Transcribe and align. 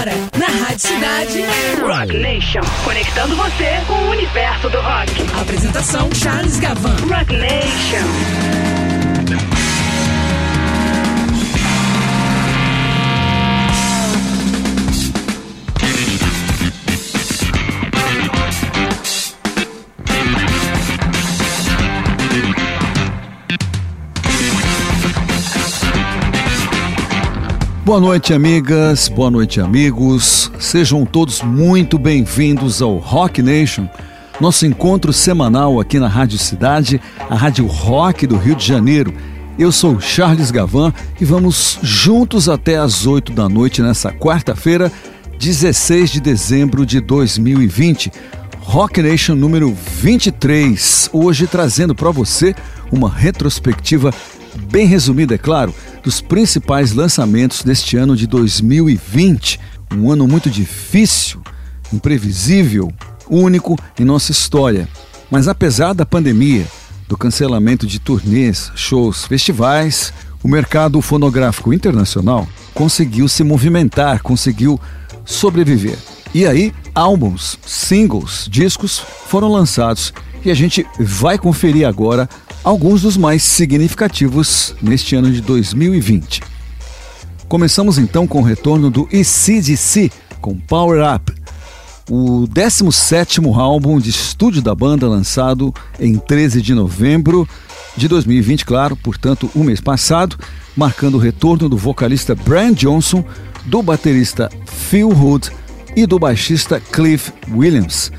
agora, 0.00 0.12
na 0.38 0.46
Rádio 0.46 0.80
Cidade. 0.80 1.44
Rock 1.80 2.16
Nation, 2.18 2.60
conectando 2.84 3.36
você 3.36 3.80
com 3.86 3.92
o 3.92 4.10
universo 4.10 4.70
do 4.70 4.80
rock. 4.80 5.12
Apresentação 5.40 6.08
Charles 6.14 6.58
Gavan. 6.58 6.96
Rock 7.06 7.36
Nation. 7.36 8.69
Boa 27.84 27.98
noite, 27.98 28.34
amigas, 28.34 29.08
boa 29.08 29.30
noite, 29.30 29.58
amigos. 29.58 30.52
Sejam 30.60 31.06
todos 31.06 31.40
muito 31.40 31.98
bem-vindos 31.98 32.82
ao 32.82 32.96
Rock 32.98 33.40
Nation, 33.42 33.88
nosso 34.38 34.66
encontro 34.66 35.14
semanal 35.14 35.80
aqui 35.80 35.98
na 35.98 36.06
Rádio 36.06 36.38
Cidade, 36.38 37.00
a 37.28 37.34
Rádio 37.34 37.66
Rock 37.66 38.26
do 38.26 38.36
Rio 38.36 38.54
de 38.54 38.66
Janeiro. 38.66 39.14
Eu 39.58 39.72
sou 39.72 39.98
Charles 39.98 40.50
Gavan 40.50 40.92
e 41.18 41.24
vamos 41.24 41.78
juntos 41.82 42.50
até 42.50 42.76
às 42.76 43.06
8 43.06 43.32
da 43.32 43.48
noite 43.48 43.80
nessa 43.80 44.12
quarta-feira, 44.12 44.92
16 45.38 46.10
de 46.10 46.20
dezembro 46.20 46.84
de 46.84 47.00
2020. 47.00 48.12
Rock 48.60 49.02
Nation 49.02 49.34
número 49.34 49.74
23, 49.74 51.08
hoje 51.14 51.46
trazendo 51.46 51.94
para 51.94 52.10
você 52.10 52.54
uma 52.92 53.10
retrospectiva 53.10 54.12
bem 54.70 54.86
resumida, 54.86 55.34
é 55.34 55.38
claro 55.38 55.74
dos 56.02 56.20
principais 56.20 56.92
lançamentos 56.92 57.62
deste 57.62 57.96
ano 57.96 58.16
de 58.16 58.26
2020. 58.26 59.60
Um 59.94 60.10
ano 60.10 60.26
muito 60.26 60.48
difícil, 60.48 61.42
imprevisível, 61.92 62.92
único 63.28 63.76
em 63.98 64.04
nossa 64.04 64.32
história. 64.32 64.88
Mas 65.30 65.48
apesar 65.48 65.92
da 65.92 66.06
pandemia, 66.06 66.66
do 67.08 67.16
cancelamento 67.16 67.86
de 67.86 67.98
turnês, 67.98 68.70
shows, 68.74 69.24
festivais, 69.24 70.12
o 70.42 70.48
mercado 70.48 71.00
fonográfico 71.02 71.72
internacional 71.72 72.48
conseguiu 72.72 73.28
se 73.28 73.44
movimentar, 73.44 74.22
conseguiu 74.22 74.80
sobreviver. 75.24 75.98
E 76.32 76.46
aí, 76.46 76.72
álbuns, 76.94 77.58
singles, 77.66 78.46
discos 78.48 78.98
foram 78.98 79.48
lançados 79.48 80.12
e 80.44 80.50
a 80.50 80.54
gente 80.54 80.86
vai 80.98 81.36
conferir 81.36 81.86
agora 81.86 82.28
alguns 82.62 83.02
dos 83.02 83.16
mais 83.16 83.42
significativos 83.42 84.74
neste 84.80 85.14
ano 85.16 85.30
de 85.30 85.40
2020. 85.40 86.42
Começamos 87.48 87.98
então 87.98 88.26
com 88.26 88.40
o 88.40 88.44
retorno 88.44 88.90
do 88.90 89.08
ECDC 89.10 90.10
com 90.40 90.56
Power 90.56 91.02
Up, 91.14 91.32
o 92.08 92.46
17º 92.48 93.56
álbum 93.56 93.98
de 93.98 94.10
estúdio 94.10 94.62
da 94.62 94.74
banda 94.74 95.08
lançado 95.08 95.72
em 95.98 96.16
13 96.16 96.62
de 96.62 96.74
novembro 96.74 97.48
de 97.96 98.08
2020, 98.08 98.64
claro, 98.64 98.96
portanto, 98.96 99.50
o 99.54 99.60
um 99.60 99.64
mês 99.64 99.80
passado, 99.80 100.36
marcando 100.76 101.14
o 101.16 101.18
retorno 101.18 101.68
do 101.68 101.76
vocalista 101.76 102.34
Brian 102.34 102.72
Johnson, 102.72 103.24
do 103.66 103.82
baterista 103.82 104.48
Phil 104.66 105.10
Hood 105.10 105.50
e 105.94 106.06
do 106.06 106.18
baixista 106.18 106.80
Cliff 106.80 107.32
Williams. 107.52 108.10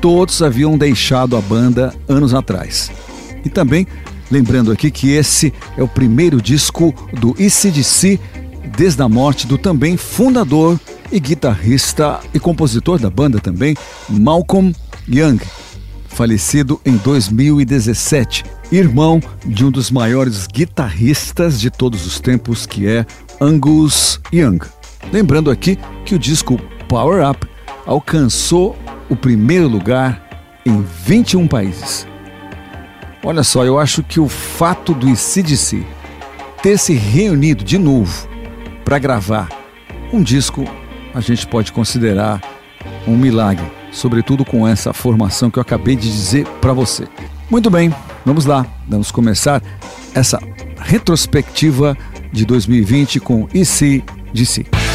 Todos 0.00 0.42
haviam 0.42 0.76
deixado 0.76 1.36
a 1.36 1.40
banda 1.40 1.94
anos 2.08 2.34
atrás. 2.34 2.90
E 3.46 3.48
também 3.48 3.86
lembrando 4.28 4.72
aqui 4.72 4.90
que 4.90 5.12
esse 5.12 5.54
é 5.78 5.82
o 5.82 5.86
primeiro 5.86 6.42
disco 6.42 6.92
do 7.12 7.32
ECDC 7.38 8.18
desde 8.76 9.00
a 9.00 9.08
morte 9.08 9.46
do 9.46 9.56
também 9.56 9.96
fundador 9.96 10.80
e 11.12 11.20
guitarrista 11.20 12.18
e 12.34 12.40
compositor 12.40 12.98
da 12.98 13.08
banda 13.08 13.38
também, 13.38 13.76
Malcolm 14.08 14.74
Young, 15.08 15.40
falecido 16.08 16.80
em 16.84 16.96
2017, 16.96 18.42
irmão 18.72 19.22
de 19.44 19.64
um 19.64 19.70
dos 19.70 19.92
maiores 19.92 20.48
guitarristas 20.48 21.60
de 21.60 21.70
todos 21.70 22.04
os 22.04 22.18
tempos, 22.18 22.66
que 22.66 22.88
é 22.88 23.06
Angus 23.40 24.20
Young. 24.34 24.58
Lembrando 25.12 25.52
aqui 25.52 25.78
que 26.04 26.16
o 26.16 26.18
disco 26.18 26.60
Power 26.88 27.30
Up 27.30 27.46
alcançou 27.86 28.76
o 29.08 29.14
primeiro 29.14 29.68
lugar 29.68 30.60
em 30.66 30.84
21 31.04 31.46
países. 31.46 32.08
Olha 33.26 33.42
só, 33.42 33.64
eu 33.64 33.76
acho 33.76 34.04
que 34.04 34.20
o 34.20 34.28
fato 34.28 34.94
do 34.94 35.08
ICDC 35.08 35.84
ter 36.62 36.78
se 36.78 36.94
reunido 36.94 37.64
de 37.64 37.76
novo 37.76 38.28
para 38.84 39.00
gravar 39.00 39.48
um 40.12 40.22
disco, 40.22 40.64
a 41.12 41.20
gente 41.20 41.44
pode 41.44 41.72
considerar 41.72 42.40
um 43.04 43.16
milagre, 43.16 43.66
sobretudo 43.90 44.44
com 44.44 44.66
essa 44.66 44.92
formação 44.92 45.50
que 45.50 45.58
eu 45.58 45.60
acabei 45.60 45.96
de 45.96 46.08
dizer 46.08 46.46
para 46.60 46.72
você. 46.72 47.08
Muito 47.50 47.68
bem, 47.68 47.92
vamos 48.24 48.46
lá, 48.46 48.64
vamos 48.88 49.10
começar 49.10 49.60
essa 50.14 50.40
retrospectiva 50.78 51.98
de 52.32 52.46
2020 52.46 53.18
com 53.18 53.48
ICDC. 53.52 54.85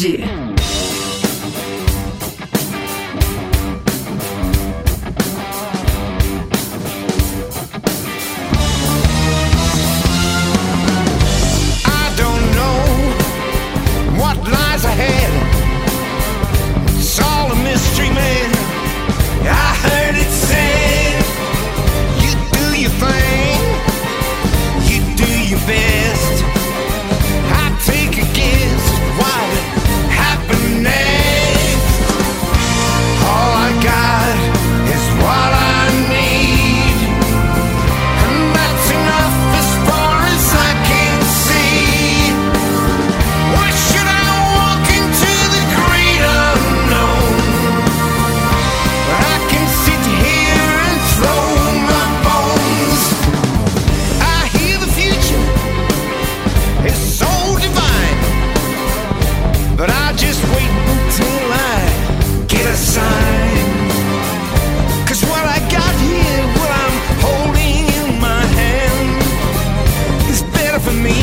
Cidade. 0.00 0.39
For 70.90 70.96
me 70.96 71.19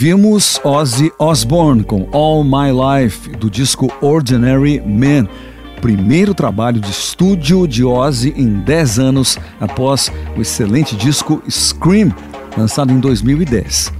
ouvimos 0.00 0.58
Ozzy 0.64 1.12
Osbourne 1.18 1.84
com 1.84 2.08
All 2.10 2.42
My 2.42 2.70
Life, 2.72 3.28
do 3.36 3.50
disco 3.50 3.92
Ordinary 4.00 4.80
Man, 4.80 5.28
primeiro 5.82 6.32
trabalho 6.32 6.80
de 6.80 6.90
estúdio 6.90 7.68
de 7.68 7.84
Ozzy 7.84 8.32
em 8.34 8.60
10 8.60 8.98
anos 8.98 9.38
após 9.60 10.10
o 10.34 10.40
excelente 10.40 10.96
disco 10.96 11.42
Scream, 11.50 12.14
lançado 12.56 12.94
em 12.94 12.98
2010. 12.98 13.92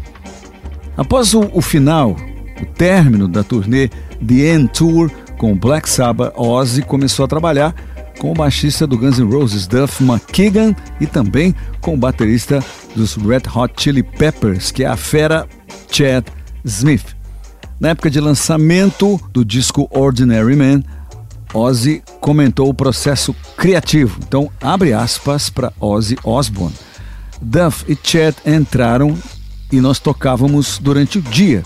Após 0.96 1.34
o, 1.34 1.50
o 1.52 1.60
final, 1.60 2.16
o 2.62 2.64
término 2.64 3.28
da 3.28 3.44
turnê 3.44 3.88
The 4.26 4.54
End 4.54 4.70
Tour 4.72 5.10
com 5.36 5.54
Black 5.54 5.86
Sabbath, 5.86 6.32
Ozzy 6.34 6.80
começou 6.80 7.26
a 7.26 7.28
trabalhar 7.28 7.74
com 8.18 8.30
o 8.30 8.34
baixista 8.34 8.86
do 8.86 8.96
Guns 8.96 9.18
N' 9.18 9.30
Roses 9.30 9.66
Duff 9.66 10.02
McKagan 10.02 10.74
e 10.98 11.06
também 11.06 11.54
com 11.82 11.92
o 11.92 11.98
baterista 11.98 12.64
dos 12.94 13.14
Red 13.16 13.42
Hot 13.54 13.74
Chili 13.76 14.02
Peppers, 14.02 14.70
que 14.70 14.84
é 14.84 14.86
a 14.86 14.96
fera 14.96 15.48
Chad 15.90 16.26
Smith. 16.64 17.16
Na 17.78 17.90
época 17.90 18.10
de 18.10 18.20
lançamento 18.20 19.20
do 19.32 19.44
disco 19.44 19.88
Ordinary 19.90 20.54
Man, 20.54 20.82
Ozzy 21.54 22.02
comentou 22.20 22.68
o 22.68 22.74
processo 22.74 23.34
criativo. 23.56 24.18
Então, 24.26 24.50
abre 24.60 24.92
aspas 24.92 25.50
para 25.50 25.72
Ozzy 25.80 26.16
Osbourne. 26.22 26.76
Duff 27.40 27.84
e 27.90 27.98
Chad 28.02 28.34
entraram 28.46 29.16
e 29.72 29.80
nós 29.80 29.98
tocávamos 29.98 30.78
durante 30.78 31.18
o 31.18 31.22
dia. 31.22 31.62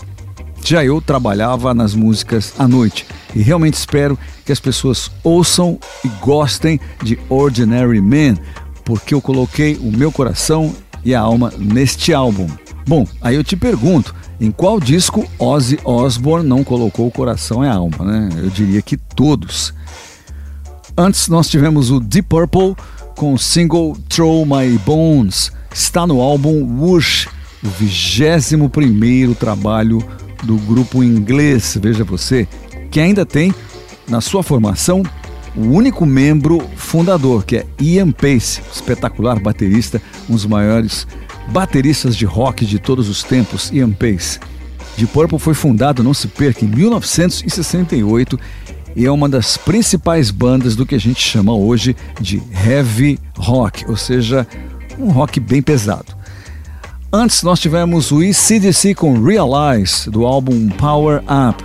Já 0.63 0.83
eu 0.83 0.99
trabalhava 0.99 1.73
nas 1.73 1.93
músicas 1.93 2.53
à 2.57 2.67
noite 2.67 3.05
e 3.35 3.41
realmente 3.41 3.75
espero 3.75 4.17
que 4.43 4.51
as 4.51 4.59
pessoas 4.59 5.11
ouçam 5.23 5.77
e 6.03 6.07
gostem 6.21 6.79
de 7.03 7.19
Ordinary 7.29 8.01
Man, 8.01 8.35
porque 8.83 9.13
eu 9.13 9.21
coloquei 9.21 9.75
o 9.75 9.91
meu 9.91 10.11
coração 10.11 10.73
e 11.05 11.13
a 11.13 11.21
alma 11.21 11.53
neste 11.57 12.13
álbum. 12.13 12.47
Bom, 12.87 13.07
aí 13.21 13.35
eu 13.35 13.43
te 13.43 13.55
pergunto, 13.55 14.13
em 14.41 14.51
qual 14.51 14.79
disco 14.79 15.25
Ozzy 15.39 15.79
Osbourne 15.85 16.47
não 16.47 16.63
colocou 16.63 17.07
o 17.07 17.11
coração 17.11 17.63
e 17.63 17.67
a 17.67 17.73
alma, 17.73 18.03
né? 18.03 18.29
Eu 18.37 18.49
diria 18.49 18.81
que 18.81 18.97
todos. 18.97 19.73
Antes 20.97 21.27
nós 21.27 21.47
tivemos 21.47 21.91
o 21.91 21.99
Deep 21.99 22.27
Purple 22.27 22.75
com 23.15 23.33
o 23.33 23.39
single 23.39 23.97
Throw 24.09 24.45
My 24.45 24.77
Bones. 24.85 25.51
Está 25.73 26.05
no 26.05 26.21
álbum 26.21 26.79
Whoosh, 26.79 27.27
o 27.63 27.67
21 27.67 28.67
primeiro 28.69 29.35
trabalho 29.35 30.03
do 30.43 30.57
grupo 30.57 31.03
inglês, 31.03 31.77
veja 31.81 32.03
você, 32.03 32.47
que 32.91 32.99
ainda 32.99 33.25
tem 33.25 33.53
na 34.07 34.21
sua 34.21 34.43
formação 34.43 35.03
o 35.55 35.61
único 35.61 36.05
membro 36.05 36.61
fundador, 36.75 37.45
que 37.45 37.57
é 37.57 37.65
Ian 37.79 38.11
Pace, 38.11 38.61
espetacular 38.73 39.39
baterista, 39.39 40.01
um 40.29 40.33
dos 40.33 40.45
maiores 40.45 41.07
bateristas 41.49 42.15
de 42.15 42.25
rock 42.25 42.65
de 42.65 42.79
todos 42.79 43.07
os 43.09 43.23
tempos, 43.23 43.71
Ian 43.71 43.91
Pace. 43.91 44.39
Deep 44.97 45.11
Purple 45.11 45.39
foi 45.39 45.53
fundado, 45.53 46.03
não 46.03 46.13
se 46.13 46.27
perca, 46.27 46.63
em 46.63 46.67
1968 46.67 48.39
e 48.95 49.05
é 49.05 49.11
uma 49.11 49.27
das 49.27 49.57
principais 49.57 50.31
bandas 50.31 50.75
do 50.75 50.85
que 50.85 50.95
a 50.95 50.99
gente 50.99 51.21
chama 51.21 51.53
hoje 51.53 51.95
de 52.19 52.41
heavy 52.65 53.19
rock, 53.37 53.85
ou 53.89 53.97
seja, 53.97 54.47
um 54.97 55.09
rock 55.09 55.39
bem 55.39 55.61
pesado. 55.61 56.15
Antes 57.11 57.43
nós 57.43 57.59
tivemos 57.59 58.11
o 58.11 58.23
ECDC 58.23 58.95
com 58.95 59.21
Realize, 59.21 60.09
do 60.09 60.25
álbum 60.25 60.69
Power 60.69 61.21
Up, 61.23 61.63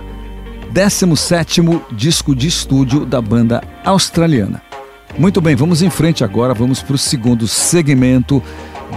17º 0.73 1.81
disco 1.91 2.35
de 2.35 2.47
estúdio 2.47 3.05
da 3.05 3.21
banda 3.21 3.61
australiana. 3.83 4.61
Muito 5.17 5.41
bem, 5.41 5.55
vamos 5.55 5.81
em 5.81 5.89
frente 5.89 6.23
agora, 6.23 6.53
vamos 6.53 6.81
para 6.81 6.95
o 6.95 6.97
segundo 6.97 7.47
segmento 7.47 8.41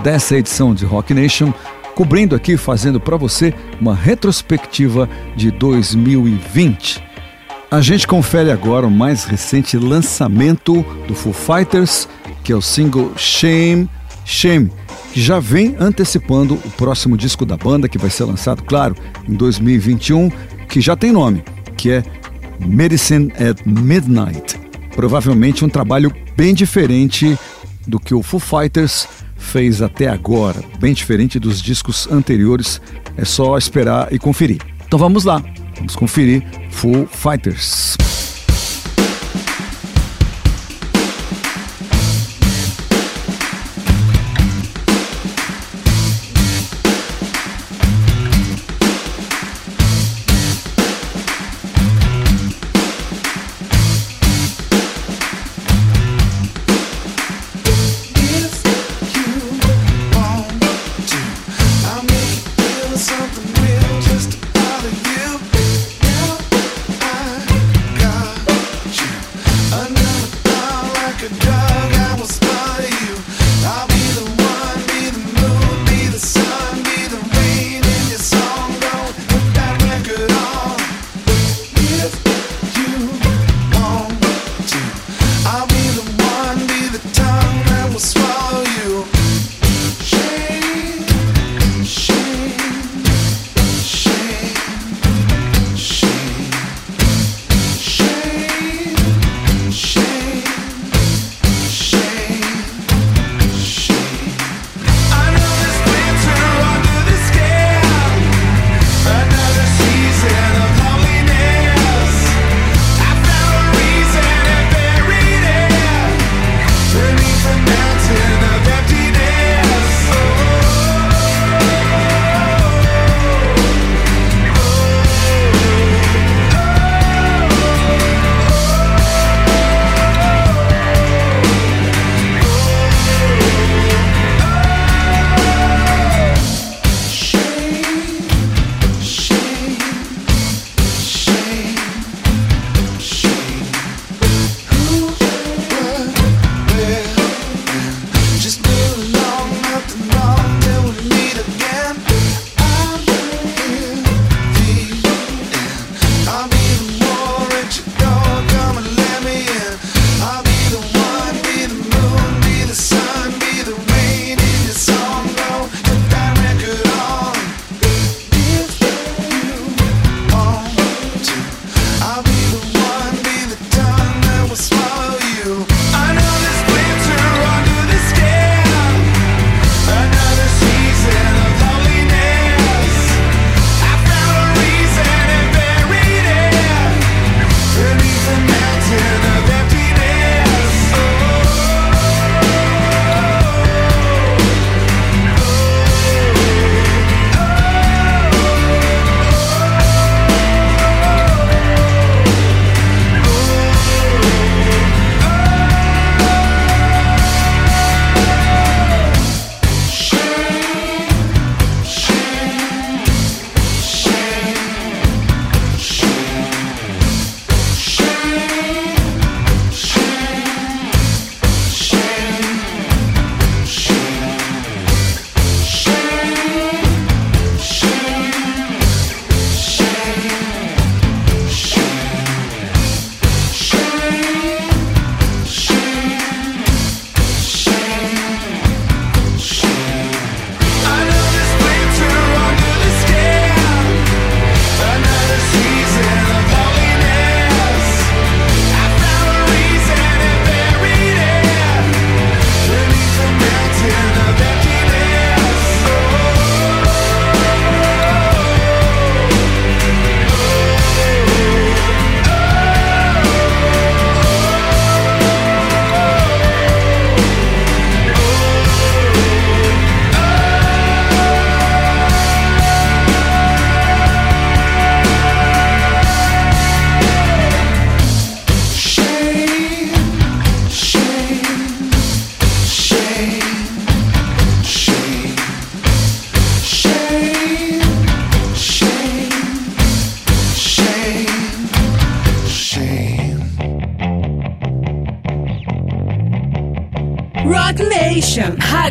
dessa 0.02 0.36
edição 0.36 0.74
de 0.74 0.84
Rock 0.84 1.12
Nation, 1.12 1.52
cobrindo 1.94 2.36
aqui, 2.36 2.56
fazendo 2.56 3.00
para 3.00 3.16
você 3.16 3.52
uma 3.80 3.94
retrospectiva 3.94 5.08
de 5.36 5.50
2020. 5.50 7.02
A 7.70 7.80
gente 7.80 8.06
confere 8.06 8.52
agora 8.52 8.86
o 8.86 8.90
mais 8.90 9.24
recente 9.24 9.76
lançamento 9.76 10.84
do 11.08 11.14
Foo 11.14 11.32
Fighters, 11.32 12.08
que 12.44 12.52
é 12.52 12.56
o 12.56 12.62
single 12.62 13.12
Shame, 13.16 13.88
Shame, 14.24 14.70
que 15.12 15.20
já 15.20 15.40
vem 15.40 15.74
antecipando 15.80 16.54
o 16.54 16.70
próximo 16.70 17.16
disco 17.16 17.44
da 17.44 17.56
banda, 17.56 17.88
que 17.88 17.98
vai 17.98 18.10
ser 18.10 18.24
lançado, 18.24 18.62
claro, 18.62 18.94
em 19.28 19.34
2021, 19.34 20.30
que 20.68 20.80
já 20.80 20.96
tem 20.96 21.10
nome, 21.10 21.42
que 21.76 21.90
é 21.90 22.02
Medicine 22.60 23.32
at 23.32 23.60
Midnight. 23.66 24.58
Provavelmente 24.94 25.64
um 25.64 25.68
trabalho 25.68 26.14
bem 26.36 26.54
diferente 26.54 27.36
do 27.86 27.98
que 27.98 28.14
o 28.14 28.22
Foo 28.22 28.40
Fighters 28.40 29.08
fez 29.36 29.82
até 29.82 30.08
agora, 30.08 30.62
bem 30.78 30.94
diferente 30.94 31.38
dos 31.38 31.60
discos 31.60 32.08
anteriores. 32.10 32.80
É 33.16 33.24
só 33.24 33.56
esperar 33.58 34.12
e 34.12 34.18
conferir. 34.18 34.60
Então 34.86 34.98
vamos 34.98 35.24
lá, 35.24 35.42
vamos 35.76 35.94
conferir 35.94 36.42
Foo 36.70 37.06
Fighters. 37.06 37.96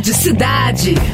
Rádio 0.03 0.15
Cidade. 0.15 1.12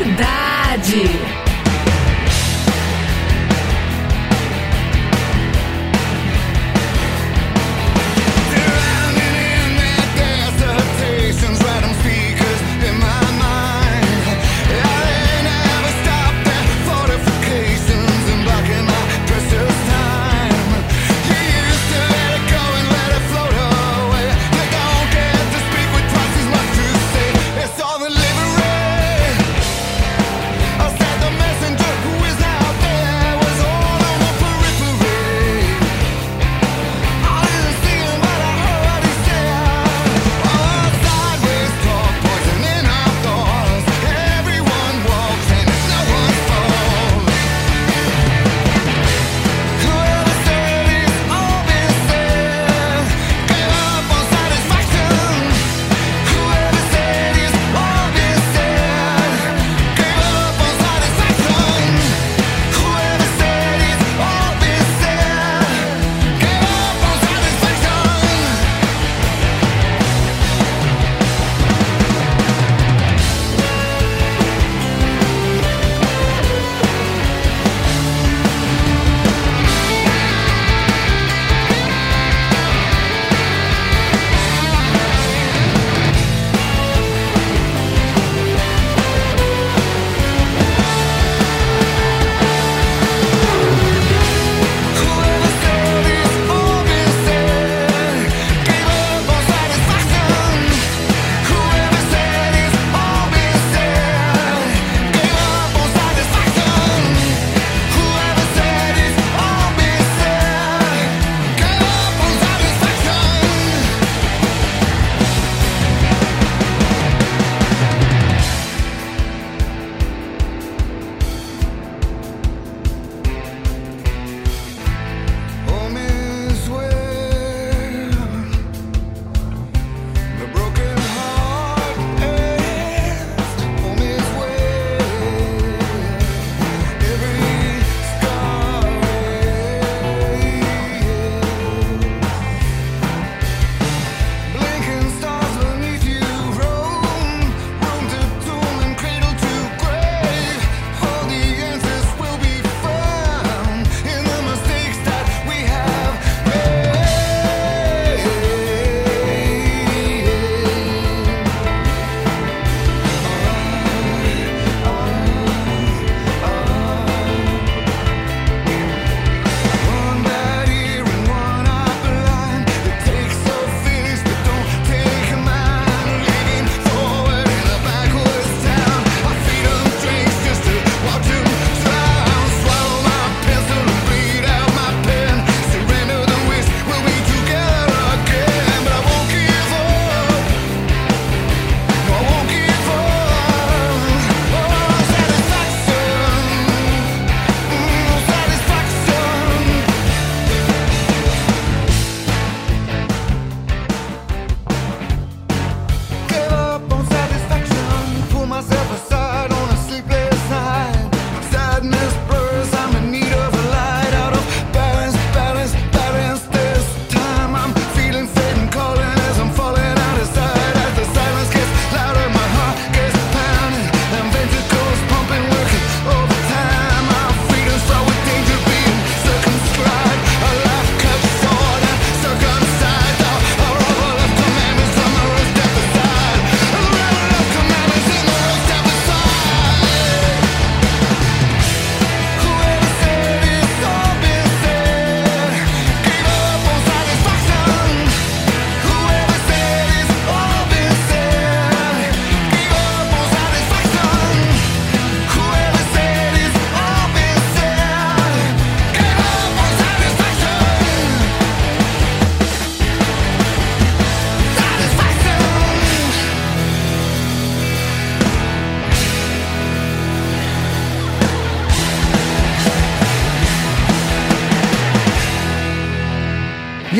Cidade. 0.00 1.49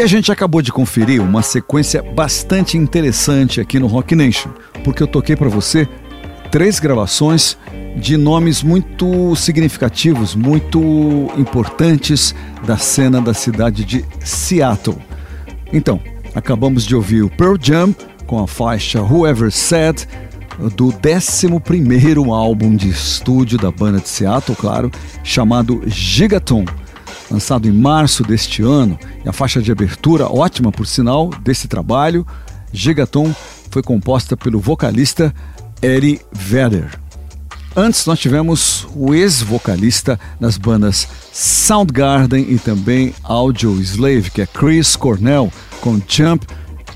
E 0.01 0.03
a 0.03 0.07
gente 0.07 0.33
acabou 0.33 0.63
de 0.63 0.73
conferir 0.73 1.21
uma 1.21 1.43
sequência 1.43 2.03
bastante 2.03 2.79
interessante 2.79 3.61
aqui 3.61 3.79
no 3.79 3.87
Rock 3.87 4.17
Nation, 4.17 4.49
porque 4.83 5.03
eu 5.03 5.07
toquei 5.07 5.37
para 5.37 5.51
você 5.51 5.87
três 6.51 6.81
gravações 6.81 7.59
de 7.99 8.17
nomes 8.17 8.63
muito 8.63 9.37
significativos, 9.37 10.35
muito 10.35 10.81
importantes 11.37 12.35
da 12.67 12.79
cena 12.79 13.21
da 13.21 13.35
cidade 13.35 13.85
de 13.85 14.03
Seattle. 14.25 14.97
Então, 15.71 16.01
acabamos 16.35 16.87
de 16.87 16.97
ouvir 16.97 17.21
o 17.21 17.29
Pearl 17.29 17.57
Jam 17.61 17.95
com 18.27 18.43
a 18.43 18.49
faixa 18.49 19.03
Whoever 19.03 19.53
Said, 19.53 20.09
do 20.77 20.87
11 20.87 22.31
álbum 22.33 22.75
de 22.75 22.89
estúdio 22.89 23.59
da 23.59 23.71
banda 23.71 24.01
de 24.01 24.09
Seattle, 24.09 24.57
claro, 24.57 24.91
chamado 25.23 25.83
Gigaton, 25.87 26.65
lançado 27.31 27.69
em 27.69 27.73
março 27.73 28.23
deste 28.23 28.63
ano. 28.63 28.99
E 29.25 29.29
a 29.29 29.33
faixa 29.33 29.63
de 29.63 29.71
abertura, 29.71 30.27
ótima 30.27 30.73
por 30.73 30.87
sinal, 30.87 31.31
desse 31.43 31.69
trabalho, 31.69 32.27
Gigaton, 32.73 33.35
foi 33.71 33.83
composta 33.83 34.37
pelo 34.37 34.59
vocalista 34.59 35.35
Eddie 35.81 36.21
Vedder. 36.33 36.99
Antes 37.77 38.05
nós 38.05 38.19
tivemos 38.19 38.87
o 38.97 39.15
ex-vocalista 39.15 40.19
das 40.41 40.59
bandas 40.59 41.07
Soundgarden 41.33 42.45
e 42.51 42.59
também 42.59 43.15
Audio 43.23 43.81
Slave, 43.81 44.31
que 44.31 44.43
é 44.43 44.47
Chris 44.47 44.97
Cornell, 44.97 45.53
com 45.81 46.01
Jump 46.09 46.45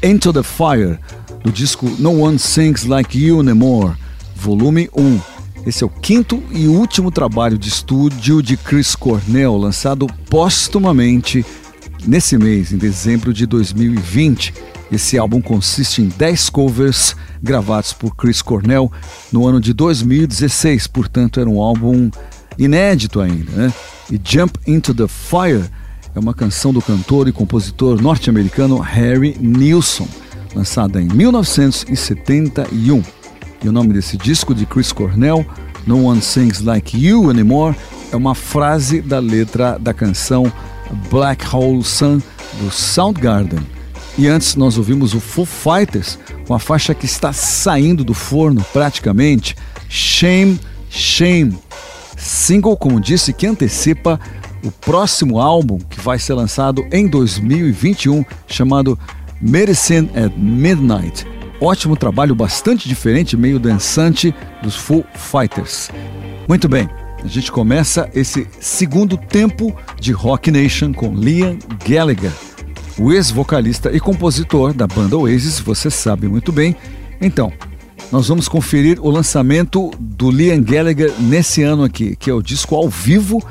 Into 0.03 0.33
the 0.33 0.43
Fire, 0.43 0.99
do 1.45 1.53
disco 1.53 1.89
No 1.99 2.23
One 2.23 2.39
Sings 2.39 2.85
Like 2.85 3.17
You 3.17 3.39
Anymore, 3.39 3.95
volume 4.35 4.91
1. 4.97 5.34
Esse 5.67 5.83
é 5.83 5.87
o 5.87 5.91
quinto 5.91 6.43
e 6.51 6.69
último 6.69 7.11
trabalho 7.11 7.57
de 7.57 7.71
estúdio 7.71 8.43
de 8.43 8.55
Chris 8.55 8.95
Cornell, 8.95 9.57
lançado 9.57 10.07
póstumamente 10.29 11.43
nesse 12.07 12.37
mês, 12.37 12.71
em 12.71 12.77
dezembro 12.77 13.33
de 13.33 13.47
2020. 13.47 14.53
Esse 14.93 15.17
álbum 15.17 15.41
consiste 15.41 16.03
em 16.03 16.09
10 16.09 16.51
covers 16.51 17.17
gravados 17.43 17.95
por 17.95 18.15
Chris 18.15 18.43
Cornell 18.43 18.93
no 19.33 19.47
ano 19.47 19.59
de 19.59 19.73
2016, 19.73 20.87
portanto 20.87 21.41
era 21.41 21.49
um 21.49 21.63
álbum 21.63 22.11
inédito 22.59 23.21
ainda, 23.21 23.51
né? 23.53 23.73
E 24.13 24.21
Jump 24.23 24.61
Into 24.67 24.95
the 24.95 25.09
Fire 25.09 25.65
é 26.15 26.19
uma 26.19 26.35
canção 26.35 26.75
do 26.75 26.83
cantor 26.83 27.27
e 27.27 27.33
compositor 27.33 28.03
norte-americano 28.03 28.79
Harry 28.81 29.35
Nilsson, 29.41 30.07
lançada 30.55 31.01
em 31.01 31.07
1971. 31.07 33.03
E 33.65 33.69
o 33.69 33.73
nome 33.73 33.95
desse 33.95 34.19
disco 34.19 34.55
de 34.55 34.67
Chris 34.67 34.93
Cornell, 34.93 35.45
No 35.87 36.05
One 36.05 36.21
Sings 36.21 36.61
Like 36.61 37.03
You 37.03 37.31
Anymore, 37.31 37.75
é 38.13 38.17
uma 38.17 38.35
frase 38.35 39.01
da 39.01 39.19
letra 39.19 39.79
da 39.81 39.95
canção 39.95 40.53
Black 41.11 41.45
Hole 41.51 41.83
Sun 41.83 42.21
do 42.61 42.71
Soundgarden. 42.71 43.67
E 44.19 44.29
antes 44.29 44.55
nós 44.55 44.77
ouvimos 44.77 45.15
o 45.15 45.19
Foo 45.19 45.47
Fighters 45.47 46.19
com 46.47 46.53
a 46.53 46.59
faixa 46.59 46.95
que 46.95 47.07
está 47.07 47.33
saindo 47.33 48.05
do 48.05 48.13
forno 48.13 48.63
praticamente, 48.71 49.57
Shame, 49.89 50.61
Shame. 50.91 51.57
Single, 52.19 52.77
como 52.77 53.01
disse, 53.01 53.33
que 53.33 53.47
antecipa 53.47 54.21
o 54.63 54.71
próximo 54.71 55.41
álbum 55.41 55.79
que 55.79 56.01
vai 56.01 56.19
ser 56.19 56.35
lançado 56.35 56.87
em 56.93 57.09
2021, 57.09 58.25
chamado 58.47 58.99
Medicine 59.41 60.11
at 60.15 60.33
Midnight. 60.37 61.34
Ótimo 61.61 61.97
trabalho, 61.97 62.35
bastante 62.35 62.89
diferente, 62.89 63.37
meio 63.37 63.59
dançante 63.59 64.35
dos 64.63 64.77
Foo 64.77 65.05
Fighters. 65.15 65.91
Muito 66.49 66.69
bem, 66.69 66.89
a 67.23 67.27
gente 67.27 67.51
começa 67.51 68.11
esse 68.15 68.47
segundo 68.61 69.17
tempo 69.17 69.75
de 70.01 70.13
Rock 70.13 70.51
Nation 70.51 70.93
com 70.93 71.15
Liam 71.15 71.59
Gallagher 71.89 72.33
o 72.99 73.13
ex-vocalista 73.13 73.91
e 73.93 73.99
compositor 73.99 74.73
da 74.73 74.87
banda 74.87 75.17
Oasis, 75.17 75.59
você 75.59 75.91
sabe 75.91 76.29
muito 76.29 76.53
bem. 76.53 76.77
Então, 77.21 77.53
nós 78.13 78.29
vamos 78.29 78.49
conferir 78.49 78.99
o 79.01 79.11
lançamento 79.11 79.91
do 79.99 80.31
Liam 80.31 80.63
Gallagher 80.63 81.13
nesse 81.19 81.63
ano 81.63 81.85
aqui, 81.85 82.15
que 82.17 82.31
é 82.31 82.35
o 82.35 82.43
disco 82.43 82.75
ao 82.75 82.89
vivo, 82.89 83.43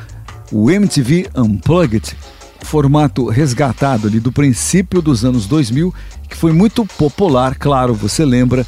o 0.51 0.71
MTV 0.71 1.29
Unplugged, 1.35 2.15
formato 2.63 3.29
resgatado 3.29 4.07
ali 4.07 4.19
do 4.19 4.31
princípio 4.31 5.01
dos 5.01 5.23
anos 5.23 5.45
2000, 5.45 5.93
que 6.29 6.35
foi 6.35 6.51
muito 6.51 6.85
popular, 6.85 7.55
claro, 7.55 7.93
você 7.93 8.25
lembra, 8.25 8.65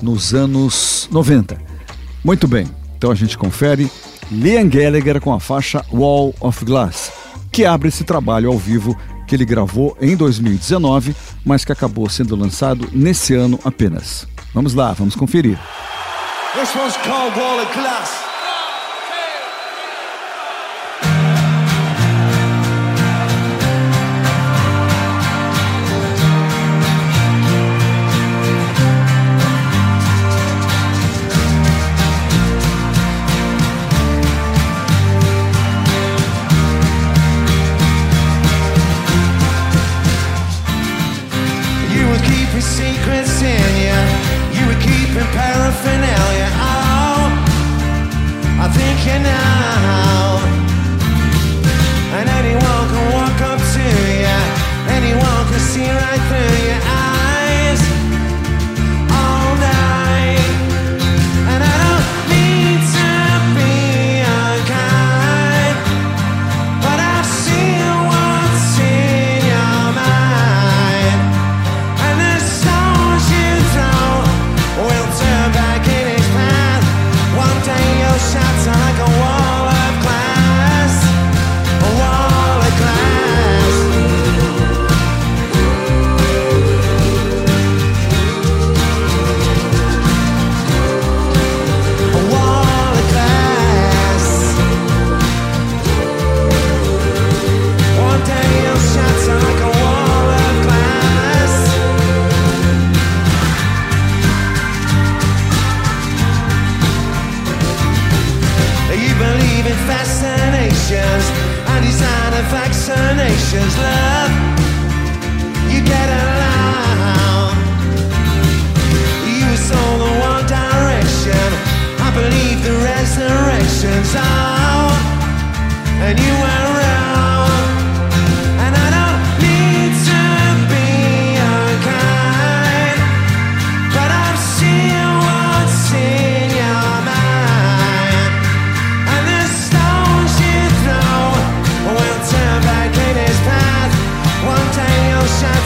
nos 0.00 0.34
anos 0.34 1.08
90. 1.10 1.58
Muito 2.24 2.46
bem, 2.46 2.68
então 2.96 3.10
a 3.10 3.14
gente 3.14 3.36
confere 3.36 3.90
Liam 4.30 4.68
Gallagher 4.68 5.20
com 5.20 5.32
a 5.32 5.40
faixa 5.40 5.84
Wall 5.92 6.34
of 6.40 6.64
Glass, 6.64 7.12
que 7.50 7.64
abre 7.64 7.88
esse 7.88 8.04
trabalho 8.04 8.50
ao 8.50 8.58
vivo 8.58 8.96
que 9.26 9.34
ele 9.34 9.44
gravou 9.44 9.96
em 10.00 10.16
2019, 10.16 11.14
mas 11.44 11.64
que 11.64 11.72
acabou 11.72 12.08
sendo 12.08 12.36
lançado 12.36 12.88
nesse 12.92 13.34
ano 13.34 13.58
apenas. 13.64 14.26
Vamos 14.54 14.74
lá, 14.74 14.92
vamos 14.92 15.16
conferir. 15.16 15.58
This 16.54 16.74
one's 16.76 16.96
called 16.98 17.38
Wall 17.38 17.62
of 17.62 17.72
Glass. 17.74 18.21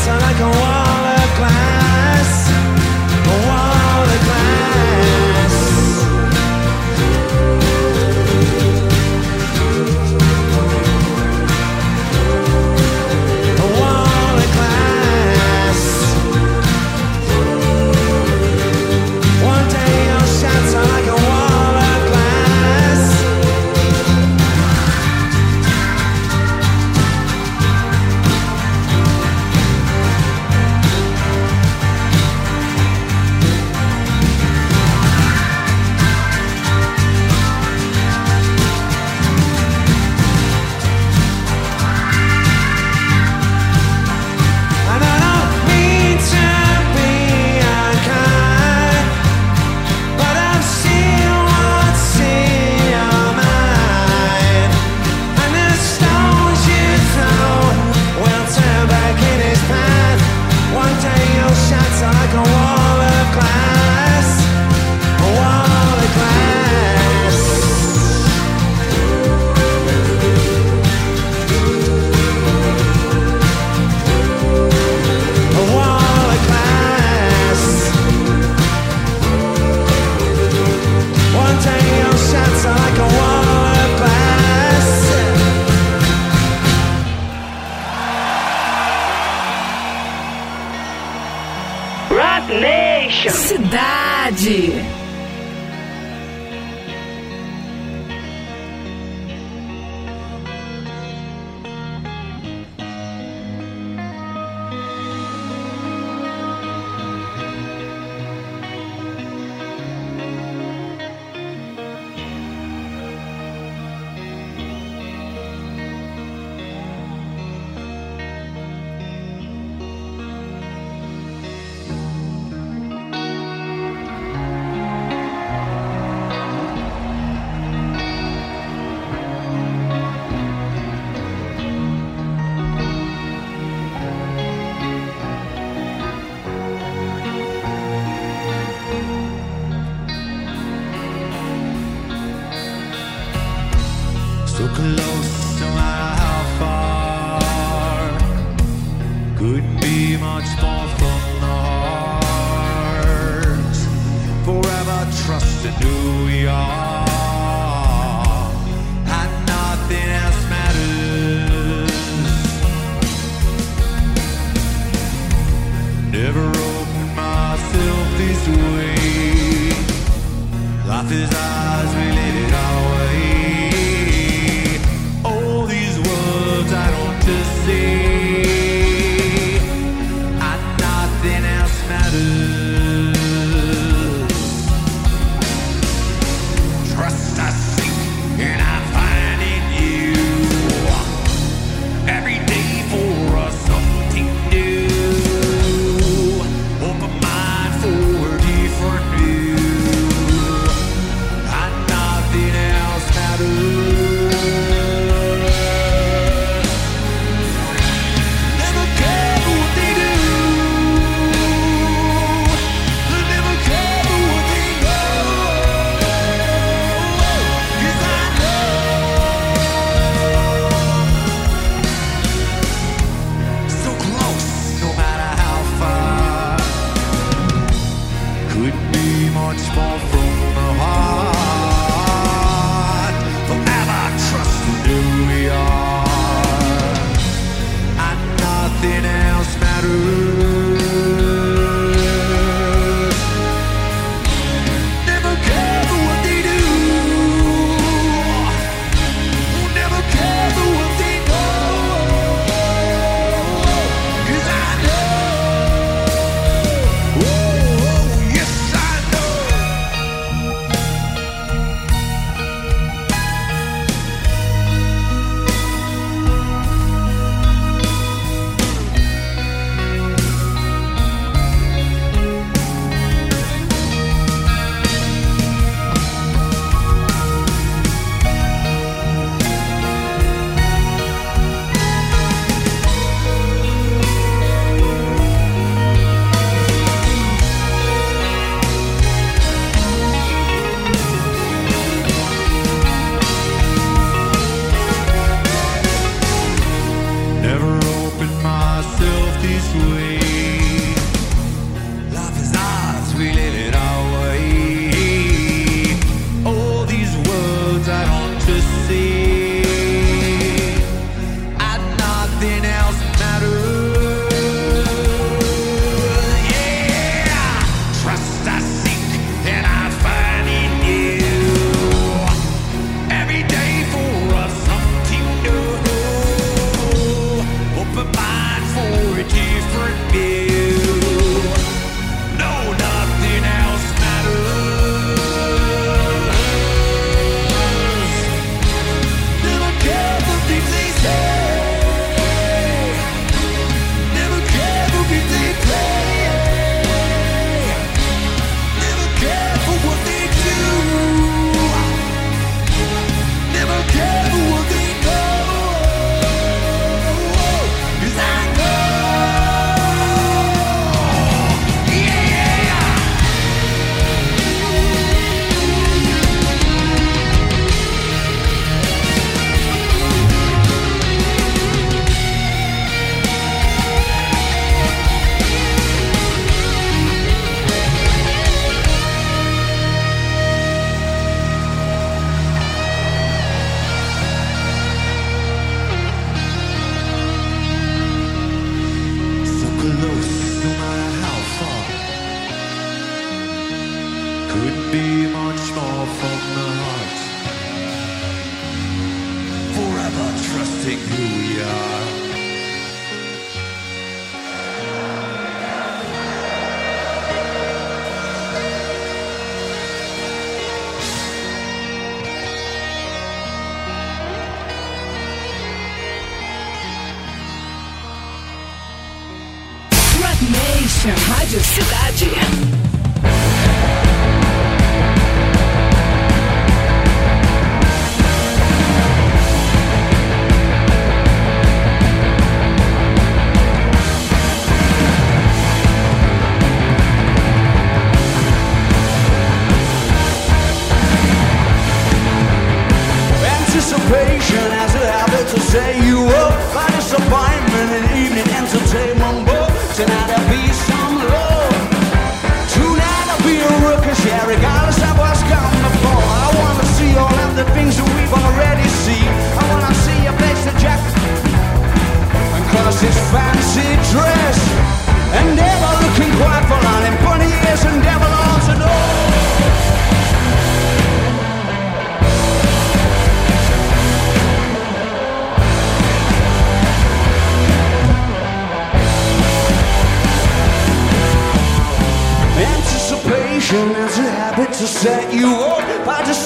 and 0.09 0.23
I 0.23 0.33
a 0.39 0.51
wild. 0.61 0.76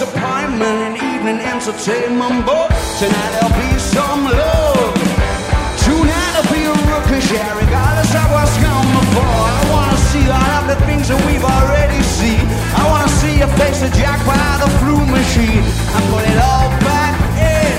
Disappointment 0.01 0.81
and 0.81 0.97
evening 0.97 1.37
entertainment. 1.45 2.49
But 2.49 2.73
tonight 2.97 3.31
there'll 3.37 3.53
be 3.61 3.69
some 3.77 4.25
love. 4.25 4.97
Tonight 5.77 6.31
there'll 6.33 6.49
be 6.57 6.65
a 6.65 6.77
rookish, 6.89 7.29
yeah, 7.29 7.53
regardless 7.53 8.09
of 8.17 8.27
what's 8.33 8.57
come 8.65 8.89
before. 8.97 9.45
I 9.61 9.63
wanna 9.69 10.01
see 10.09 10.25
all 10.25 10.53
of 10.57 10.65
the 10.73 10.79
things 10.89 11.13
that 11.13 11.21
we've 11.29 11.45
already 11.45 12.01
seen. 12.17 12.41
I 12.81 12.89
wanna 12.89 13.13
see 13.21 13.45
your 13.45 13.53
face 13.61 13.85
the 13.85 13.93
jack 13.93 14.25
by 14.25 14.41
the 14.65 14.73
flu 14.81 14.97
machine 15.05 15.69
and 15.69 16.03
put 16.09 16.25
it 16.33 16.39
all 16.49 16.73
back 16.81 17.21
in. 17.37 17.77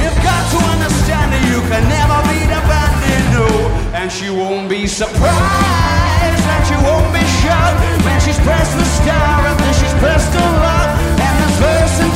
You've 0.00 0.20
got 0.24 0.42
to 0.56 0.58
understand 0.80 1.28
that 1.36 1.44
you 1.52 1.60
can 1.68 1.84
never 1.92 2.18
be 2.32 2.40
the 2.48 2.60
bandit, 2.72 3.24
no. 3.36 3.48
And 3.92 4.08
she 4.08 4.32
won't 4.32 4.72
be 4.72 4.88
surprised, 4.88 6.44
and 6.56 6.62
she 6.64 6.76
won't 6.88 7.12
be 7.12 7.24
shocked 7.44 7.84
when 8.00 8.16
she's 8.24 8.40
pressed 8.40 8.72
the 8.80 8.88
star 8.96 9.44
and 9.44 9.56
then 9.60 9.74
she's 9.76 9.96
pressed 10.00 10.32
the 10.32 10.40
lock 10.64 11.17
verse 11.60 12.07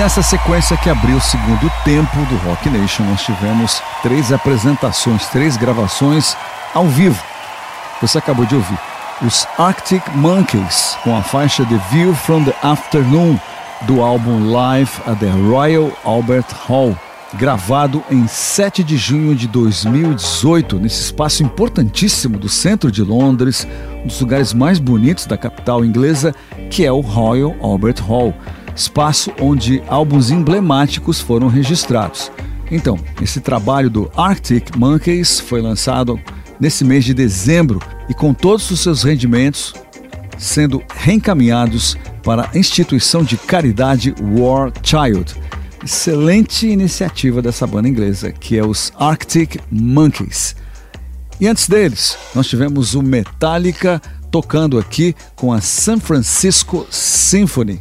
nessa 0.00 0.22
sequência 0.22 0.78
que 0.78 0.88
abriu 0.88 1.18
o 1.18 1.20
segundo 1.20 1.70
tempo 1.84 2.24
do 2.24 2.36
Rock 2.36 2.70
Nation, 2.70 3.04
nós 3.04 3.20
tivemos 3.20 3.82
três 4.02 4.32
apresentações, 4.32 5.26
três 5.26 5.58
gravações 5.58 6.34
ao 6.72 6.86
vivo. 6.86 7.22
Você 8.00 8.16
acabou 8.16 8.46
de 8.46 8.54
ouvir 8.54 8.78
os 9.20 9.46
Arctic 9.58 10.02
Monkeys 10.14 10.96
com 11.04 11.14
a 11.14 11.22
faixa 11.22 11.66
The 11.66 11.78
View 11.90 12.14
from 12.14 12.44
the 12.44 12.54
Afternoon 12.62 13.38
do 13.82 14.00
álbum 14.00 14.50
Live 14.50 14.90
at 15.06 15.18
the 15.18 15.28
Royal 15.28 15.92
Albert 16.02 16.46
Hall, 16.66 16.96
gravado 17.34 18.02
em 18.10 18.26
7 18.26 18.82
de 18.82 18.96
junho 18.96 19.34
de 19.34 19.46
2018, 19.48 20.78
nesse 20.78 21.02
espaço 21.02 21.42
importantíssimo 21.42 22.38
do 22.38 22.48
centro 22.48 22.90
de 22.90 23.02
Londres, 23.02 23.68
um 24.02 24.06
dos 24.06 24.18
lugares 24.18 24.54
mais 24.54 24.78
bonitos 24.78 25.26
da 25.26 25.36
capital 25.36 25.84
inglesa, 25.84 26.34
que 26.70 26.86
é 26.86 26.90
o 26.90 27.00
Royal 27.00 27.54
Albert 27.60 28.00
Hall 28.00 28.34
espaço 28.74 29.32
onde 29.40 29.82
álbuns 29.88 30.30
emblemáticos 30.30 31.20
foram 31.20 31.48
registrados. 31.48 32.30
Então, 32.70 32.98
esse 33.20 33.40
trabalho 33.40 33.90
do 33.90 34.10
Arctic 34.16 34.76
Monkeys 34.76 35.40
foi 35.40 35.60
lançado 35.60 36.20
nesse 36.58 36.84
mês 36.84 37.04
de 37.04 37.12
dezembro 37.12 37.80
e 38.08 38.14
com 38.14 38.32
todos 38.32 38.70
os 38.70 38.80
seus 38.80 39.02
rendimentos 39.02 39.74
sendo 40.40 40.82
reencaminhados 40.94 41.96
para 42.22 42.48
a 42.52 42.58
instituição 42.58 43.22
de 43.22 43.36
caridade 43.36 44.14
War 44.20 44.72
Child. 44.82 45.34
Excelente 45.84 46.66
iniciativa 46.66 47.40
dessa 47.40 47.66
banda 47.66 47.88
inglesa, 47.88 48.32
que 48.32 48.58
é 48.58 48.64
os 48.64 48.92
Arctic 48.98 49.56
Monkeys. 49.70 50.56
E 51.40 51.46
antes 51.46 51.68
deles, 51.68 52.18
nós 52.34 52.46
tivemos 52.46 52.94
o 52.94 53.02
Metallica 53.02 54.00
tocando 54.30 54.78
aqui 54.78 55.14
com 55.34 55.52
a 55.52 55.60
San 55.60 55.98
Francisco 55.98 56.86
Symphony. 56.90 57.80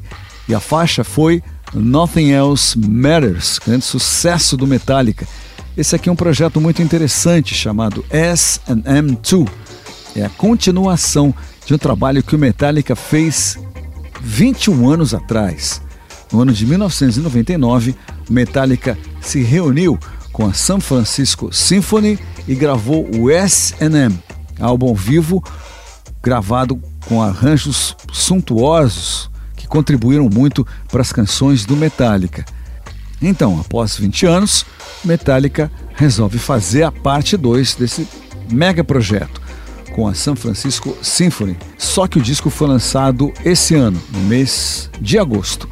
E 0.50 0.56
a 0.56 0.60
faixa 0.60 1.04
foi 1.04 1.43
Nothing 1.76 2.32
Else 2.32 2.76
Matters, 2.76 3.60
grande 3.60 3.86
sucesso 3.86 4.58
do 4.58 4.66
Metallica. 4.66 5.28
Esse 5.78 5.95
aqui 5.95 6.10
é 6.10 6.12
um 6.12 6.16
projeto 6.16 6.60
muito 6.60 6.82
interessante 6.82 7.54
chamado 7.54 8.04
S&M2. 8.10 9.47
É 10.16 10.26
a 10.26 10.30
continuação 10.30 11.32
de 11.68 11.76
um 11.76 11.78
trabalho 11.78 12.24
que 12.24 12.36
o 12.36 12.39
Metallica 12.39 12.95
fez 12.95 13.60
21 14.22 14.89
anos 14.89 15.14
atrás. 15.14 15.84
No 16.32 16.41
ano 16.41 16.52
de 16.52 16.66
1999, 16.66 17.95
o 18.28 18.34
Metallica 18.34 18.97
se 19.22 19.43
reuniu 19.43 20.00
com 20.34 20.47
a 20.47 20.54
San 20.54 20.80
Francisco 20.80 21.54
Symphony 21.54 22.18
e 22.47 22.56
gravou 22.56 23.08
o 23.16 23.30
S&M, 23.30 24.18
álbum 24.60 24.95
vivo 24.95 25.43
gravado 26.24 26.82
com 27.08 27.22
arranjos 27.22 27.95
suntuosos 28.12 29.28
contribuíram 29.70 30.28
muito 30.28 30.67
para 30.89 31.01
as 31.01 31.13
canções 31.13 31.65
do 31.65 31.78
Metallica. 31.78 32.43
Então, 33.22 33.59
após 33.59 33.95
20 33.95 34.26
anos, 34.26 34.65
Metallica 35.05 35.72
resolve 35.95 36.38
fazer 36.38 36.84
a 36.84 36.91
parte 36.91 37.38
2 37.38 37.76
desse 37.76 38.07
mega 38.51 38.84
projeto 38.84 39.41
com 39.93 40.07
a 40.07 40.13
San 40.13 40.36
Francisco 40.36 40.97
Symphony. 41.01 41.57
Só 41.78 42.07
que 42.07 42.17
o 42.17 42.22
disco 42.22 42.49
foi 42.49 42.67
lançado 42.67 43.34
esse 43.43 43.76
ano, 43.76 44.01
no 44.11 44.20
mês 44.22 44.89
de 45.01 45.17
agosto. 45.17 45.67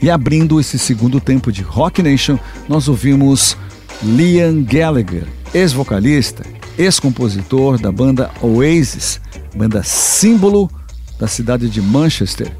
E 0.00 0.08
abrindo 0.08 0.60
esse 0.60 0.78
segundo 0.78 1.20
tempo 1.20 1.52
de 1.52 1.62
Rock 1.62 2.02
Nation, 2.02 2.38
nós 2.68 2.88
ouvimos 2.88 3.56
Liam 4.02 4.62
Gallagher, 4.62 5.26
ex-vocalista, 5.52 6.44
ex-compositor 6.78 7.78
da 7.78 7.92
banda 7.92 8.30
Oasis, 8.40 9.20
banda 9.54 9.82
símbolo 9.82 10.70
da 11.18 11.26
cidade 11.26 11.68
de 11.68 11.82
Manchester. 11.82 12.50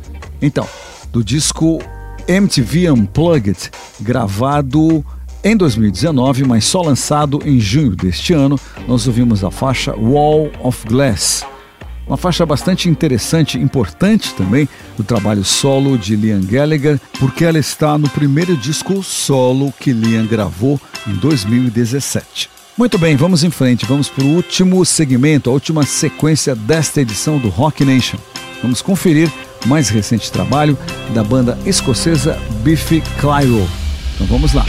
Então, 0.42 0.66
do 1.12 1.22
disco 1.22 1.80
MTV 2.26 2.90
Unplugged, 2.90 3.70
gravado 4.00 5.04
em 5.42 5.56
2019, 5.56 6.44
mas 6.44 6.64
só 6.64 6.82
lançado 6.82 7.40
em 7.44 7.58
junho 7.58 7.96
deste 7.96 8.32
ano, 8.32 8.58
nós 8.86 9.06
ouvimos 9.06 9.42
a 9.42 9.50
faixa 9.50 9.94
Wall 9.96 10.50
of 10.62 10.86
Glass. 10.86 11.44
Uma 12.06 12.16
faixa 12.16 12.44
bastante 12.44 12.88
interessante, 12.88 13.58
importante 13.58 14.34
também 14.34 14.68
do 14.96 15.04
trabalho 15.04 15.44
solo 15.44 15.96
de 15.96 16.16
Liam 16.16 16.40
Gallagher, 16.40 17.00
porque 17.18 17.44
ela 17.44 17.58
está 17.58 17.96
no 17.96 18.08
primeiro 18.08 18.56
disco 18.56 19.02
solo 19.02 19.72
que 19.78 19.92
Liam 19.92 20.26
gravou 20.26 20.80
em 21.06 21.12
2017. 21.14 22.50
Muito 22.76 22.98
bem, 22.98 23.14
vamos 23.14 23.44
em 23.44 23.50
frente, 23.50 23.86
vamos 23.86 24.08
para 24.08 24.24
o 24.24 24.34
último 24.34 24.84
segmento, 24.84 25.50
a 25.50 25.52
última 25.52 25.84
sequência 25.84 26.54
desta 26.54 27.00
edição 27.00 27.38
do 27.38 27.48
Rock 27.48 27.84
Nation. 27.84 28.18
Vamos 28.62 28.82
conferir 28.82 29.30
mais 29.66 29.88
recente 29.88 30.30
trabalho 30.30 30.78
da 31.14 31.22
banda 31.22 31.58
escocesa 31.64 32.38
Biffy 32.62 33.02
Clyro. 33.20 33.68
Então 34.14 34.26
vamos 34.26 34.52
lá. 34.52 34.64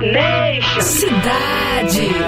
Nation. 0.00 0.80
Cidade. 0.80 2.19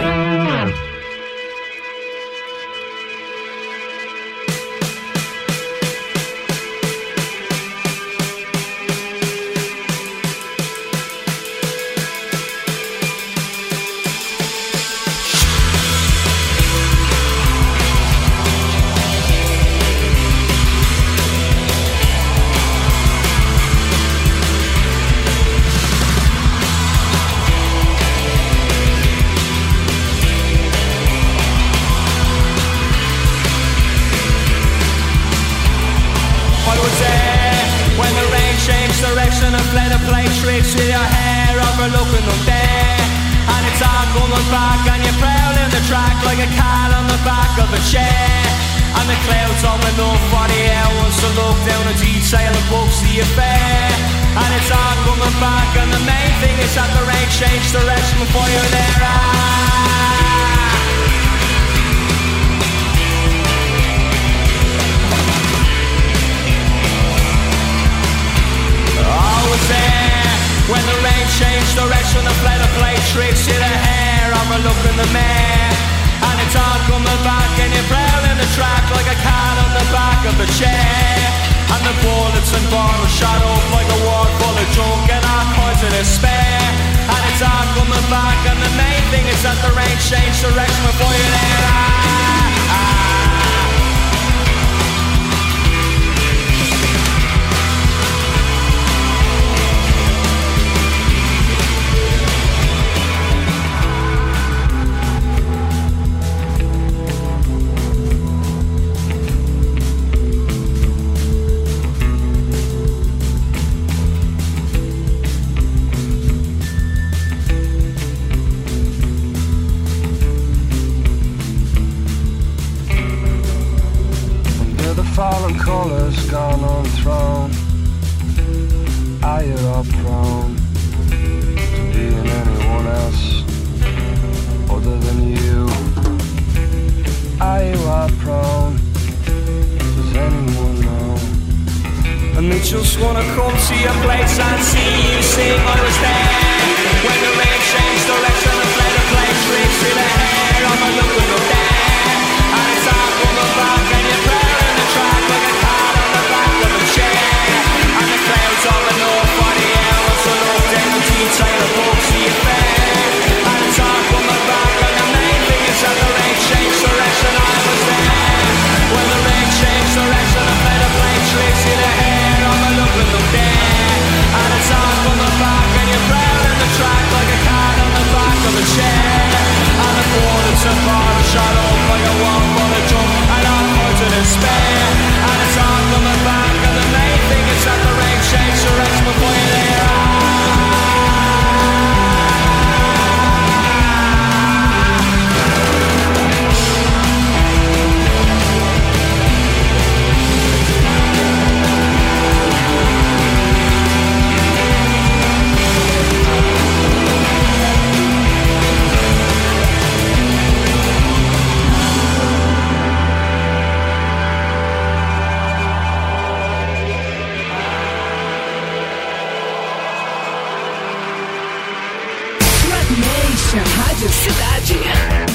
Nation, 222.91 223.63
Rádio 223.77 224.09
Cidade. 224.09 225.32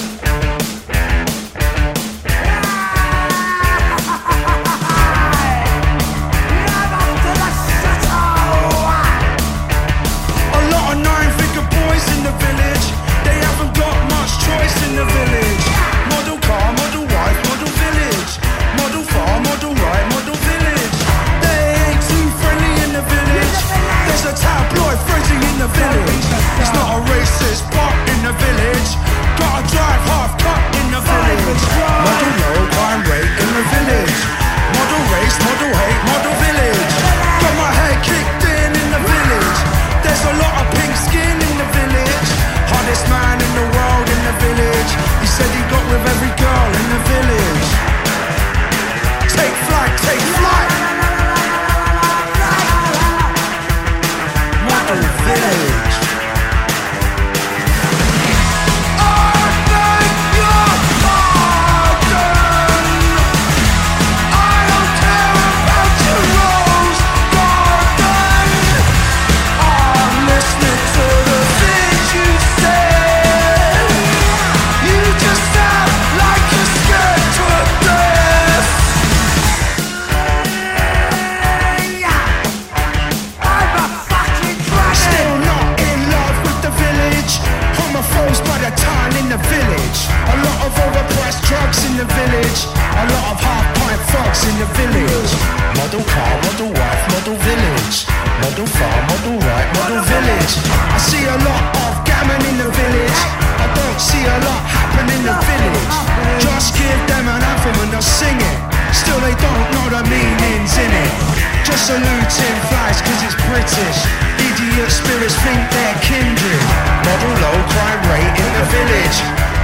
British. 113.67 113.99
Idiot 114.39 114.91
spirits 114.91 115.35
think 115.43 115.59
they're 115.75 115.99
kindred. 115.99 116.63
Model 117.03 117.33
low 117.43 117.57
crime 117.67 118.01
rate 118.07 118.35
in 118.39 118.51
the 118.55 118.65
village. 118.71 119.17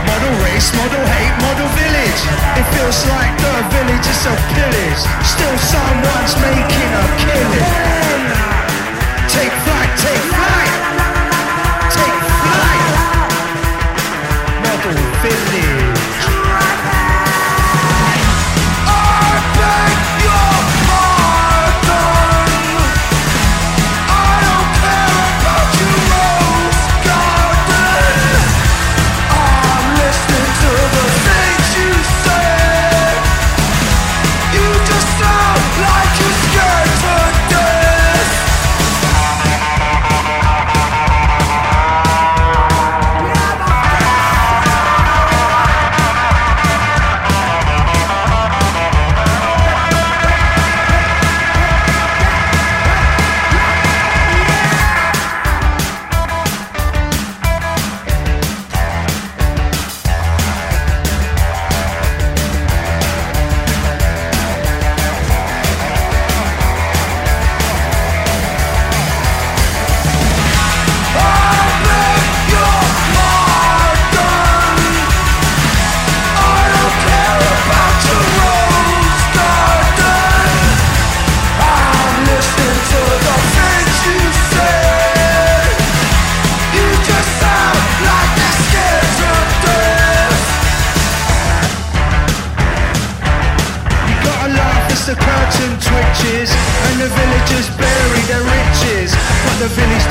Model 0.04 0.34
race, 0.43 0.68
model 0.76 1.06
hate, 1.08 1.36
model 1.39 1.70
village. 1.72 2.22
It 2.60 2.68
feels 2.76 2.99
like 3.08 3.32
the 3.39 3.56
village 3.72 4.04
is 4.04 4.24
a 4.28 4.36
pillaged. 4.51 5.08
Still 5.24 5.58
someone's 5.72 6.36
making 6.43 6.89
a 6.99 7.06
killing. 7.24 7.70
Take 9.32 9.56
flight. 9.64 9.91
Take 9.95 10.33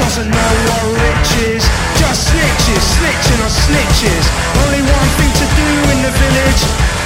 doesn't 0.03 0.31
know 0.31 0.53
what 0.69 0.83
rich 0.99 1.31
is. 1.47 1.63
Just 2.01 2.21
snitches, 2.29 2.83
snitching 2.95 3.41
on 3.47 3.53
snitches. 3.65 4.25
Only 4.63 4.83
one 4.99 5.11
thing 5.19 5.33
to 5.41 5.47
do 5.61 5.69
in 5.93 5.99
the 6.07 6.13
village. 6.23 6.63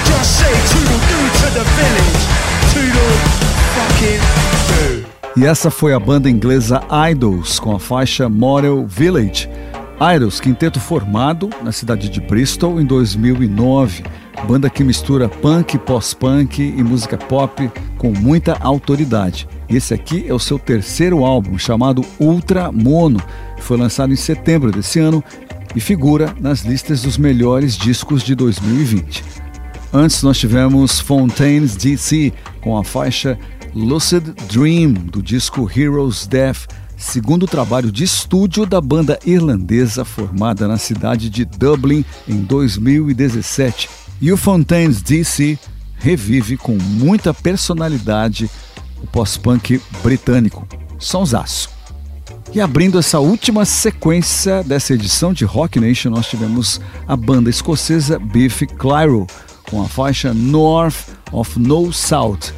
Just 0.08 0.30
say 0.38 0.54
toodle 0.70 1.00
doo 1.10 1.24
to 1.40 1.46
the 1.58 1.64
village. 1.76 2.20
Toodle 2.72 3.14
fucking. 3.76 4.22
E 5.36 5.44
essa 5.44 5.70
foi 5.70 5.92
a 5.92 6.00
banda 6.00 6.30
inglesa 6.30 6.80
Idols 7.10 7.60
com 7.60 7.76
a 7.76 7.78
faixa 7.78 8.28
Model 8.28 8.86
Village. 8.86 9.50
Idols, 10.16 10.40
quinteto 10.40 10.80
formado 10.80 11.50
na 11.62 11.72
cidade 11.72 12.08
de 12.08 12.20
Bristol 12.20 12.80
em 12.80 12.86
2009. 12.86 14.04
Banda 14.48 14.70
que 14.70 14.82
mistura 14.82 15.28
punk, 15.28 15.78
pós-punk 15.78 16.62
e 16.62 16.82
música 16.82 17.18
pop 17.18 17.70
com 17.98 18.12
muita 18.12 18.56
autoridade. 18.60 19.46
Esse 19.68 19.92
aqui 19.94 20.24
é 20.28 20.32
o 20.32 20.38
seu 20.38 20.58
terceiro 20.58 21.24
álbum, 21.24 21.58
chamado 21.58 22.04
Ultra 22.20 22.70
Mono, 22.70 23.20
foi 23.58 23.76
lançado 23.76 24.12
em 24.12 24.16
setembro 24.16 24.70
desse 24.70 25.00
ano 25.00 25.22
e 25.74 25.80
figura 25.80 26.34
nas 26.40 26.60
listas 26.60 27.02
dos 27.02 27.18
melhores 27.18 27.76
discos 27.76 28.22
de 28.22 28.34
2020. 28.34 29.24
Antes 29.92 30.22
nós 30.22 30.38
tivemos 30.38 31.00
Fontaines 31.00 31.76
DC 31.76 32.32
com 32.60 32.76
a 32.76 32.84
faixa 32.84 33.38
Lucid 33.74 34.34
Dream 34.50 34.92
do 34.92 35.20
disco 35.20 35.70
Heroes 35.74 36.26
Death, 36.26 36.68
segundo 36.96 37.46
trabalho 37.46 37.90
de 37.90 38.04
estúdio 38.04 38.64
da 38.64 38.80
banda 38.80 39.18
irlandesa 39.26 40.04
formada 40.04 40.68
na 40.68 40.78
cidade 40.78 41.28
de 41.28 41.44
Dublin 41.44 42.04
em 42.28 42.36
2017. 42.42 43.88
E 44.20 44.32
o 44.32 44.36
Fontaines 44.36 45.02
DC 45.02 45.58
revive 45.98 46.56
com 46.56 46.78
muita 46.78 47.34
personalidade 47.34 48.48
o 49.06 49.08
pós-punk 49.08 49.80
britânico. 50.02 50.66
Sonsaço. 50.98 51.70
E 52.52 52.60
abrindo 52.60 52.98
essa 52.98 53.20
última 53.20 53.64
sequência 53.64 54.62
dessa 54.64 54.94
edição 54.94 55.32
de 55.32 55.44
Rock 55.44 55.78
Nation, 55.78 56.10
nós 56.10 56.26
tivemos 56.26 56.80
a 57.06 57.16
banda 57.16 57.48
escocesa 57.48 58.18
Biff 58.18 58.66
Clyro 58.66 59.26
com 59.70 59.82
a 59.82 59.88
faixa 59.88 60.34
North 60.34 61.08
of 61.32 61.58
No 61.58 61.92
South. 61.92 62.52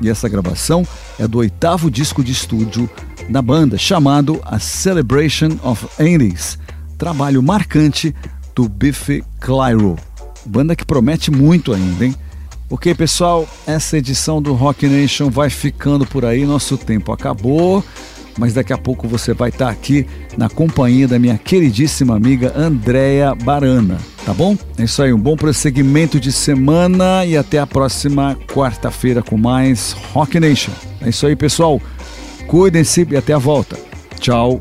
E 0.00 0.08
essa 0.08 0.28
gravação 0.28 0.86
é 1.18 1.28
do 1.28 1.38
oitavo 1.38 1.90
disco 1.90 2.24
de 2.24 2.32
estúdio 2.32 2.88
da 3.28 3.42
banda, 3.42 3.78
chamado 3.78 4.40
A 4.44 4.58
Celebration 4.58 5.58
of 5.62 5.86
80s, 5.98 6.58
trabalho 6.98 7.42
marcante 7.42 8.14
do 8.54 8.68
Biff 8.68 9.22
Clyro. 9.40 9.96
Banda 10.44 10.74
que 10.74 10.84
promete 10.84 11.30
muito 11.30 11.72
ainda, 11.72 12.06
hein? 12.06 12.14
Ok, 12.72 12.94
pessoal, 12.94 13.46
essa 13.66 13.98
edição 13.98 14.40
do 14.40 14.54
Rock 14.54 14.88
Nation 14.88 15.28
vai 15.28 15.50
ficando 15.50 16.06
por 16.06 16.24
aí, 16.24 16.46
nosso 16.46 16.78
tempo 16.78 17.12
acabou 17.12 17.84
mas 18.38 18.54
daqui 18.54 18.72
a 18.72 18.78
pouco 18.78 19.06
você 19.06 19.34
vai 19.34 19.50
estar 19.50 19.68
aqui 19.68 20.06
na 20.36 20.48
companhia 20.48 21.06
da 21.06 21.18
minha 21.18 21.36
queridíssima 21.36 22.16
amiga 22.16 22.52
Andréia 22.56 23.34
Barana, 23.34 23.98
tá 24.24 24.32
bom? 24.32 24.56
É 24.78 24.84
isso 24.84 25.02
aí, 25.02 25.12
um 25.12 25.18
bom 25.18 25.36
prosseguimento 25.36 26.18
de 26.18 26.32
semana 26.32 27.26
e 27.26 27.36
até 27.36 27.58
a 27.58 27.66
próxima 27.66 28.36
quarta-feira 28.52 29.22
com 29.22 29.36
mais 29.36 29.92
Rock 30.12 30.40
Nation. 30.40 30.72
É 31.00 31.08
isso 31.08 31.26
aí, 31.26 31.36
pessoal. 31.36 31.80
Cuidem-se 32.46 33.06
e 33.10 33.16
até 33.16 33.32
a 33.32 33.38
volta. 33.38 33.78
Tchau. 34.18 34.60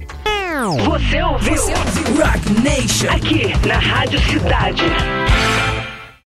Você 0.85 1.21
ouviu? 1.23 1.55
Você 1.55 1.73
ouviu 1.73 2.25
Rock 2.25 2.61
Nation. 2.61 3.09
Aqui 3.09 3.67
na 3.67 3.79
Rádio 3.79 4.19
Cidade. 4.29 4.83